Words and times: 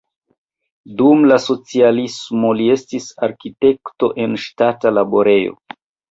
Dum 0.99 1.25
la 1.31 1.35
socialismo 1.41 2.53
li 2.61 2.65
estis 2.75 3.09
arkitekto 3.27 4.09
en 4.23 4.33
ŝtata 4.45 4.93
laborejo. 4.99 5.55